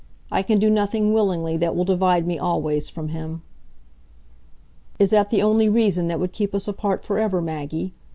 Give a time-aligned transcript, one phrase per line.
[0.31, 3.43] I can do nothing willingly that will divide me always from him."
[4.97, 7.93] "Is that the only reason that would keep us apart forever, Maggie?"